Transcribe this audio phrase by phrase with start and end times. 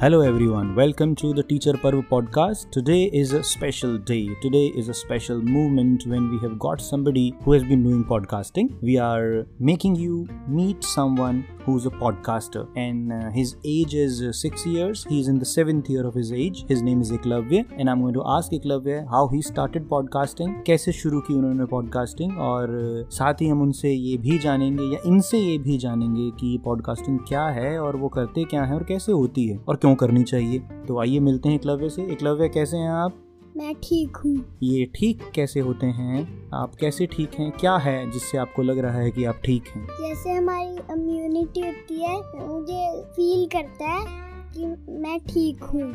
[0.00, 2.70] Hello everyone, welcome to the Teacher Parv podcast.
[2.72, 4.28] Today is a special day.
[4.42, 8.70] Today is a special moment when we have got somebody who has been doing podcasting.
[8.82, 14.32] We are making you meet someone who's a podcaster and uh, his age is uh,
[14.32, 15.04] 6 years.
[15.08, 16.66] He's in the 7th year of his age.
[16.68, 20.92] His name is Eklavya and I'm going to ask Eklavya how he started podcasting, कैसे
[20.92, 25.38] शुरू की उन्होंने podcasting और uh, साथ ही हम उनसे ये भी जानेंगे या इनसे
[25.38, 29.46] ये भी जानेंगे कि podcasting क्या है और वो करते क्या है और कैसे होती
[29.48, 30.58] है और क्यों करनी चाहिए?
[30.58, 33.20] तो आइए मिलते हैं एकलव्य से। एकलव्य कैसे हैं आप?
[33.56, 36.50] मैं ठीक हूँ। ये ठीक कैसे होते हैं?
[36.54, 37.50] आप कैसे ठीक हैं?
[37.50, 39.86] क्या है जिससे आपको लग रहा है कि आप ठीक हैं?
[40.00, 42.16] जैसे हमारी इम्यूनिटी होती है
[42.48, 44.04] मुझे फील करता है
[44.52, 45.90] कि मैं ठीक हूँ।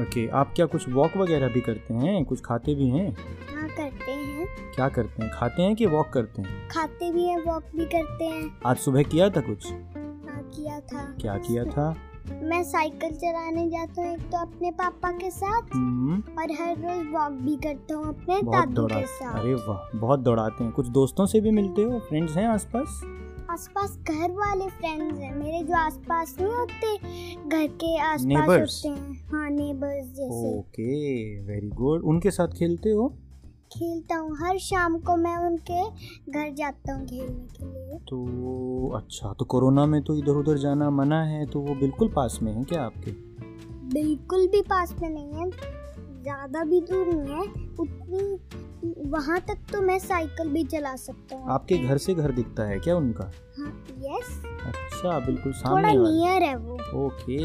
[0.00, 2.24] ओके आप क्या कुछ वॉक वगैरह भी करते हैं?
[2.24, 3.16] कुछ खाते भी हैं?
[3.54, 5.30] हाँ करते हैं। क्या करते हैं?
[5.34, 6.68] खाते हैं कि वॉक करते हैं?
[6.68, 9.66] खाते भी हैं वॉक भी करते हैं। आज सुबह किया था कुछ?
[9.66, 11.94] हाँ किया था। क्या किया था?
[12.30, 17.06] मैं साइकिल चलाने जाता हूँ एक तो अपने पापा के साथ हम्म, और हर रोज
[17.12, 21.26] वॉक भी करता हूँ अपने दादू के साथ। अरे वाह बहुत दौड़ाते हैं। कुछ दोस्तों
[21.26, 21.98] से भी मिलते हो?
[21.98, 23.00] फ्रेंड्स हैं आसपास?
[23.50, 26.96] आसपास घर वाले फ्रेंड्स हैं। मेरे जो आसपास नहीं होते
[27.48, 33.14] घर के आसपास होते हैं। हाँ नेबर्स जैसे। ओके वेरी गुड उनके साथ खेलते हो?
[33.72, 35.82] खेलता हूँ। हर शाम को मैं उनके
[36.32, 40.90] घर जाता हूँ खेलने के लिए। तो अच्छा तो कोरोना में तो इधर उधर जाना
[40.92, 43.10] मना है तो वो बिल्कुल पास में है क्या आपके?
[43.92, 45.50] बिल्कुल भी पास में नहीं है।
[46.22, 47.42] ज़्यादा भी दूर नहीं है।
[47.80, 52.64] उतनी वहाँ तक तो मैं साइकिल भी चला सकता हूँ। आपके घर से घर दिखता
[52.64, 53.30] है क्या उनका?
[53.58, 53.70] हाँ
[54.00, 56.74] यस अच्छा बिल्कुल सामने वाला। नियर है वो।
[57.06, 57.38] ओके।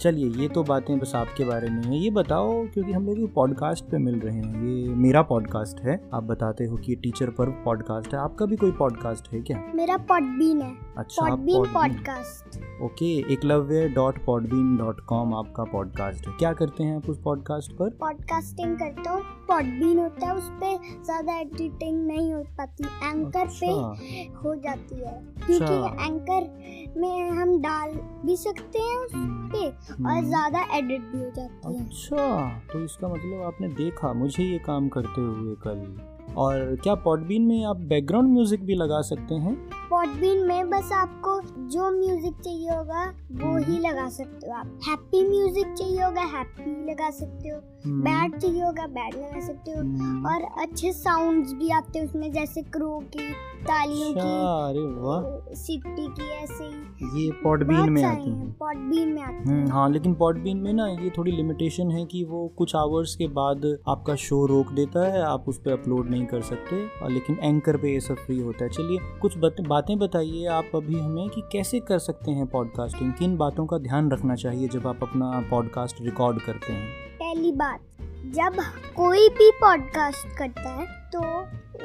[0.00, 3.26] चलिए ये तो बातें बस आपके बारे में है। ये बताओ क्योंकि हम लोग ये
[3.26, 7.30] पॉडकास्ट पे मिल रहे हैं। ये मेरा पॉडकास्ट है। आप बताते हो कि ये टीचर
[7.30, 9.62] पर पॉडकास्ट है। आपका भी कोई पॉडकास्ट है क्या?
[9.74, 16.32] मेरा पॉडबीन है। अच्छा Podbean podcast okay Eklavya dot Podbean dot com आपका पॉडकास्ट है।
[16.38, 17.90] क्या करते हैं आप उस पॉडकास्ट पर?
[18.00, 23.66] पॉडकास्टिंग करता हूँ पॉडबीन होता है उस पे ज़्यादा एडिटिंग नहीं हो पाती एंकर पे
[23.66, 25.12] अच्छा। हो जाती है।
[25.46, 27.92] क्योंकि एंकर में हम डाल
[28.26, 32.84] भी सकते हैं उस पे और हम्म। ज़्यादा एडिट भी हो जाती है। अच्छा तो
[32.84, 37.80] इसका मतलब आपने देखा मुझे ये काम करते हुए कल। और क्या पॉडबीन में आप
[37.88, 39.56] बैकग्राउंड म्यूज़िक भी लगा सकते हैं?
[40.04, 45.22] पॉडबीन में बस आपको जो म्यूज़िक चाहिए होगा वो ही लगा सकते हो आप। हैप्पी
[45.28, 49.80] म्यूज़िक चाहिए होगा हैप्पी लगा सकते हो। हम्म, बैड चाहिए होगा बैड लगा सकते हो।
[49.80, 53.28] हम्म, और अच्छे साउंड्स भी आते हैं उसमें जैसे क्रो की
[53.64, 58.52] तालियों अच्छा अरे वाह। की सिटी की ऐसे ही। ये पॉडबीन बहुत में आती हैं।
[58.52, 62.24] पॉडबीन में आते हम्म, हैं। हाँ लेकिन पॉडबीन में ना ये थोड़ी लिमिटेशन है कि
[62.24, 66.26] वो कुछ आवर्स के बाद आपका शो रोक देता है आप उस पर अपलोड नहीं
[66.26, 69.98] कर सकते और लेकिन एंकर पे ये सब फ्री होता है। चलिए कुछ बत, बातें
[69.98, 74.34] बताइए आप अभी हमें कि कैसे कर सकते हैं पॉडकास्टिंग किन बातों का ध्यान रखना
[74.34, 76.88] चाहिए जब आप अपना पॉडकास्ट रिकॉर्ड करते हैं?
[77.14, 77.80] पहली बात
[78.24, 78.56] जब
[78.96, 81.20] कोई भी पॉडकास्ट करता है तो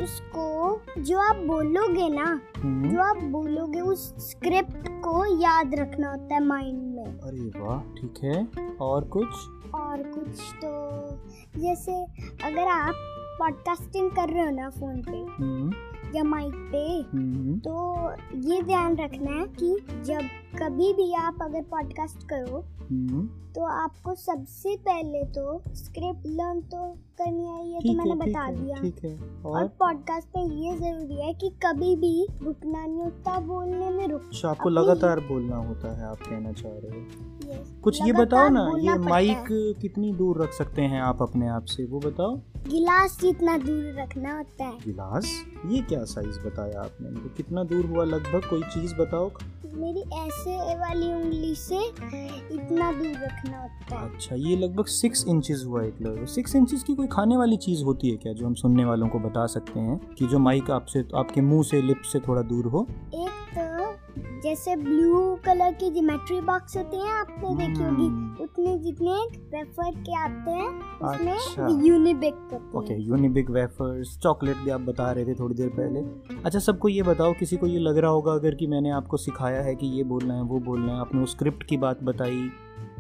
[0.04, 2.26] उसको जो आप बोलोगे ना
[2.58, 7.80] हम्म, जो आप बोलोगे उस स्क्रिप्ट को याद रखना होता है माइंड में। अरे वाह
[7.94, 9.28] ठीक है। और कुछ?
[9.76, 12.04] और कुछ तो जैसे
[12.48, 12.94] अगर आप
[13.40, 15.72] पॉडकास्टिंग कर रहे हो ना फ़ोन पे हम्म,
[16.16, 18.12] या माइक पे। हम्म, तो
[18.50, 19.76] ये ध्यान रखना है कि
[20.06, 20.22] जब
[20.56, 23.26] कभी भी आप अगर पॉडकास्ट करो हम्म,
[23.56, 26.86] तो आपको सबसे पहले तो स्क्रिप्ट लर्न तो
[27.18, 29.16] करनी है ये तो मैंने बता दिया। ठीक है
[29.46, 29.68] और और?
[29.80, 34.50] पॉडकास्ट में ये ज़रूरी है कि कभी भी रुकना नहीं होता बोलने में रुक अच्छा
[34.50, 38.98] आपको लगातार बोलना होता है आप कहना चाह रहे हो। कुछ ये बताओ ना ये
[39.00, 39.46] माइक
[39.82, 44.38] कितनी दूर रख सकते हैं आप अपने आप से वो बताओ। गिलास जितना दूर रखना
[44.38, 45.46] होता है। गिलास?
[45.66, 47.10] ये क्या साइज़ बताया आपने?
[47.10, 48.50] मुझे कितना दूर हुआ लगभग?
[48.50, 49.32] कोई चीज़ बताओ।
[49.74, 51.80] मेरी ऐसे वाली उंगली से
[52.56, 56.84] इतना दूर रखना होता है। अच्छा ये लगभग सिक्स इंचेस हुआ एक लगभग सिक्स इंचेस
[56.84, 59.80] की कोई खाने वाली चीज़ होती है क्या जो हम सुनने वालों को बता सकते
[59.80, 62.88] हैं कि जो माइक आपसे आपके मुँह से लिप से थोड़ा दूर हो?
[63.14, 63.39] एक
[64.44, 69.12] जैसे ब्लू कलर की ज्योमेट्री बॉक्स होती है आपने देखी होगी। हम्म, उतने जितने
[69.54, 70.70] वेफर के आते हैं
[71.02, 76.00] अच्छा। उसमें Unibic okay Unibic wafers chocolate भी आप बता रहे थे थोड़ी देर पहले।
[76.44, 79.62] अच्छा सबको ये बताओ किसी को ये लग रहा होगा अगर कि मैंने आपको सिखाया
[79.62, 82.50] है कि ये बोलना है वो बोलना है आपने वो स्क्रिप्ट की बात बताई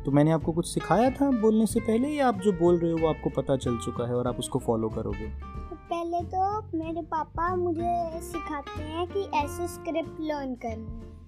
[0.06, 2.98] तो मैंने आपको कुछ सिखाया था बोलने से पहले या आप जो बोल रहे हो
[2.98, 5.28] वो आपको पता चल चुका है और आप उसको फॉलो करोगे?
[5.70, 11.19] तो पहले तो मेरे पापा मुझे सिखाते हैं कि ऐसे स्क्रिप्ट लर्न करनी।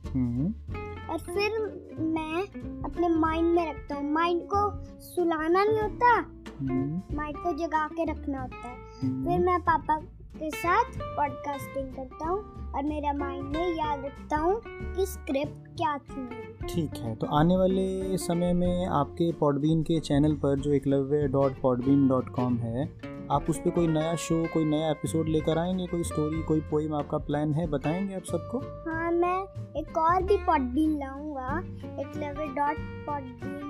[1.09, 1.51] और फिर
[2.00, 2.42] मैं
[2.83, 6.15] अपने माइंड में रखता हूँ। माइंड को सुलाना नहीं होता
[6.59, 10.00] हम्म, माइंड को जगा के रखना होता है। फिर हम्म, मैं पापा
[10.38, 12.39] के साथ पॉडकास्टिंग करता हूँ
[12.71, 16.27] और मेरा माइंड में याद रखता हूँ कि स्क्रिप्ट क्या थी।
[16.68, 21.62] ठीक है तो आने वाले समय में आपके पॉडबीन के चैनल पर जो Eklavya dot
[21.62, 22.86] Podbean dot com है
[23.31, 26.95] आप उस पर कोई नया शो कोई नया एपिसोड लेकर आएँगे कोई स्टोरी कोई पोइम
[26.95, 28.59] आपका प्लान है बताएँगे आप सबको?
[28.92, 29.39] हाँ मैं
[29.79, 31.57] एक और भी पॉडबीन लाऊँगा
[32.01, 33.60] एक लेवल डॉट पॉडबीन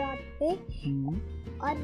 [0.00, 0.46] डॉट पे।
[0.84, 1.16] हम्म,
[1.60, 1.74] और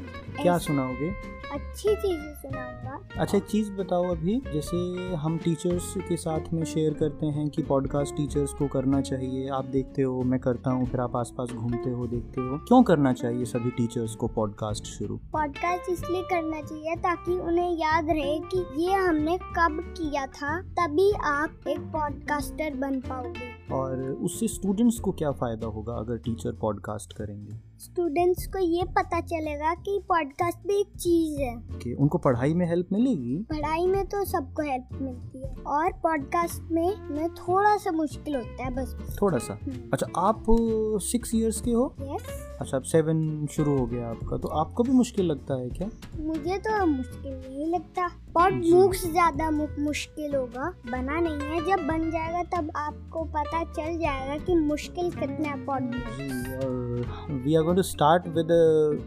[0.41, 1.37] क्या सुनाओगे?
[1.51, 4.77] अच्छी चीज़ें सुनाऊँगा। अच्छा एक चीज़ बताओ अभी। जैसे
[5.15, 9.65] हम टीचर्स के साथ में शेयर करते हैं कि पॉडकास्ट टीचर्स को करना चाहिए। आप
[9.65, 13.45] देखते हो मैं करता हूँ फिर आप आसपास घूमते हो देखते हो। क्यों करना चाहिए
[13.45, 15.17] सभी टीचर्स को पॉडकास्ट शुरू?
[15.17, 21.11] पॉडकास्ट इसलिए करना चाहिए ताकि उन्हें याद रहे कि ये हमने कब किया था तभी
[21.11, 27.13] आप एक पॉडकास्टर बन पाओगे। और उससे स्टूडेंट्स को क्या फ़ायदा होगा अगर टीचर पॉडकास्ट
[27.13, 27.76] करेंगे?
[27.79, 32.65] स्टूडेंट्स को ये पता चलेगा कि पॉडकास्ट भी एक चीज़ है। कि उनको पढ़ाई में
[32.69, 33.35] हेल्प मिलेगी?
[33.49, 38.63] पढ़ाई में तो सबको हेल्प मिलती है। और पॉडकास्ट में में थोड़ा सा मुश्किल होता
[38.63, 39.59] है बस। थोड़ा सा?
[39.93, 40.45] अच्छा आप
[41.03, 41.93] सिक्स इयर्स के हो?
[42.01, 45.89] यस अच्छा अब सेवन शुरू हो गया आपका तो आपको भी मुश्किल लगता है क्या?
[46.19, 52.09] मुझे तो मुश्किल नहीं लगता। पॉड मूक्स ज़्यादा मुश्किल होगा। बना नहीं है। जब बन
[52.11, 55.55] जाएगा तब आपको पता चल जाएगा कि मुश्किल कितना है
[57.37, 58.47] we are going to start with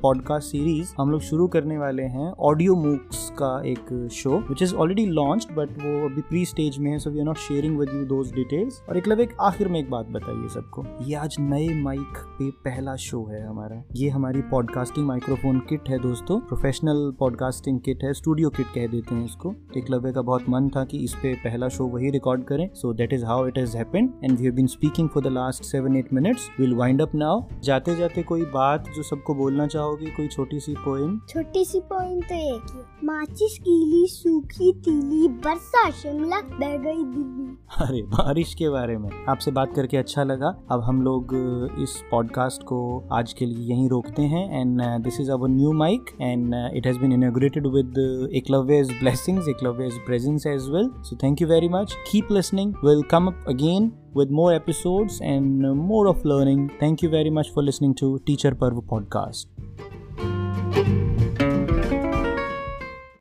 [0.02, 4.74] podcast series हम लोग शुरू करने वाले हैं ऑडियो मूक्स का एक show which is
[4.74, 7.90] already launched but वो अभी प्री स्टेज में है so we are not sharing with
[7.94, 11.36] you those details और एक लब एक आखिर में एक बात बताइए सबको। ये आज
[11.40, 17.10] नए माइक पे पहला शो है हमारा। ये हमारी पॉडकास्टिंग माइक्रोफोन किट है दोस्तों। प्रोफेशनल
[17.20, 20.98] पॉडकास्टिंग किट है स्टूडियो किट कह देते हैं इसको। एकलव्य का बहुत मन था कि
[20.98, 24.38] इस पे पहला शो वही रिकॉर्ड करें। So that is how it has happened and
[24.38, 27.96] we have been speaking for the last seven eight minutes will wind up now जाते
[27.96, 32.34] जाते कोई बात जो सबको बोलना चाहोगे कोई छोटी सी पोएम छोटी सी पॉइंट तो
[32.34, 37.48] एक ही माचिस गीली सूखी तीली बरसा शिमला बह गई दिल्ली।
[37.84, 41.34] अरे बारिश के बारे में। आपसे बात करके अच्छा लगा। अब हम लोग
[41.82, 42.80] इस पॉडकास्ट को
[43.12, 46.98] आज के लिए यहीं रोकते हैं। And this is our new mic and it has
[46.98, 47.98] been inaugurated with
[48.34, 50.92] Eklavya's blessings eklavya's presence as well.
[51.08, 51.96] So thank you very much.
[52.10, 52.74] Keep listening.
[52.84, 56.70] We'll come up again with more episodes and more of learning.
[56.80, 59.46] Thank you very much for listening to teacher parv podcast